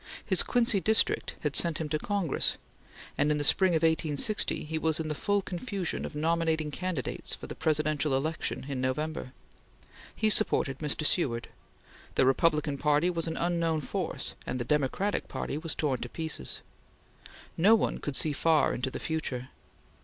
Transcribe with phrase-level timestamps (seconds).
[0.25, 2.57] His Quincy district had sent him to Congress,
[3.19, 7.35] and in the spring of 1860 he was in the full confusion of nominating candidates
[7.35, 9.31] for the Presidential election in November.
[10.15, 11.05] He supported Mr.
[11.05, 11.49] Seward.
[12.15, 16.61] The Republican Party was an unknown force, and the Democratic Party was torn to pieces.
[17.55, 19.49] No one could see far into the future.